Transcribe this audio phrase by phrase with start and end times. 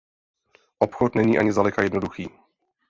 [0.79, 2.29] Obchod není ani zdaleka jednoduchý.